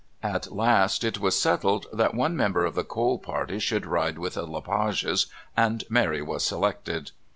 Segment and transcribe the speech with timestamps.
[0.23, 4.33] At last it was settled that one member of the Cole party should ride with
[4.33, 7.11] the Le Pages, and Mary was selected.